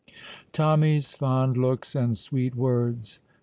[0.51, 3.19] Tommy's fond looks and sweet words!